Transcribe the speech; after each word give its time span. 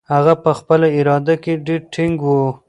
هغه 0.13 0.33
په 0.43 0.51
خپله 0.59 0.87
اراده 0.97 1.35
کې 1.43 1.53
ډېر 1.65 1.81
ټینګ 1.93 2.17
و. 2.23 2.27